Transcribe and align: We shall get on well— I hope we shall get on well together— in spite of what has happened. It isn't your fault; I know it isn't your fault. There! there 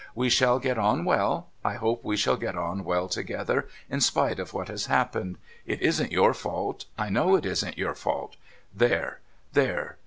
We 0.15 0.31
shall 0.31 0.57
get 0.57 0.79
on 0.79 1.05
well— 1.05 1.51
I 1.63 1.75
hope 1.75 2.03
we 2.03 2.17
shall 2.17 2.35
get 2.35 2.57
on 2.57 2.83
well 2.83 3.07
together— 3.07 3.67
in 3.87 4.01
spite 4.01 4.39
of 4.39 4.51
what 4.51 4.67
has 4.67 4.87
happened. 4.87 5.37
It 5.67 5.79
isn't 5.83 6.11
your 6.11 6.33
fault; 6.33 6.85
I 6.97 7.11
know 7.11 7.35
it 7.35 7.45
isn't 7.45 7.77
your 7.77 7.93
fault. 7.93 8.35
There! 8.75 9.19
there 9.53 9.99